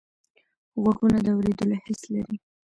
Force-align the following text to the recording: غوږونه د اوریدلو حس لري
غوږونه 0.81 1.19
د 1.25 1.27
اوریدلو 1.35 1.75
حس 1.83 2.01
لري 2.13 2.35